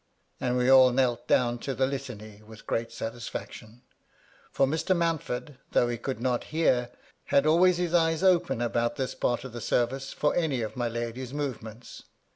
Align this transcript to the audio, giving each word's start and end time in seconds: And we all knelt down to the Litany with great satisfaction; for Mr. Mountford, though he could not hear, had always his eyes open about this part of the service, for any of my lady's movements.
And 0.39 0.57
we 0.57 0.67
all 0.67 0.89
knelt 0.89 1.27
down 1.27 1.59
to 1.59 1.75
the 1.75 1.85
Litany 1.85 2.41
with 2.41 2.65
great 2.65 2.91
satisfaction; 2.91 3.83
for 4.51 4.65
Mr. 4.65 4.97
Mountford, 4.97 5.59
though 5.73 5.89
he 5.89 5.99
could 5.99 6.19
not 6.19 6.45
hear, 6.45 6.89
had 7.25 7.45
always 7.45 7.77
his 7.77 7.93
eyes 7.93 8.23
open 8.23 8.61
about 8.63 8.95
this 8.95 9.13
part 9.13 9.43
of 9.43 9.53
the 9.53 9.61
service, 9.61 10.11
for 10.11 10.33
any 10.35 10.63
of 10.63 10.75
my 10.75 10.87
lady's 10.87 11.35
movements. 11.35 12.01